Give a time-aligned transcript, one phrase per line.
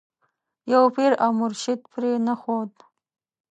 [0.73, 2.71] یو پیر او مرشد پرې نه ښود.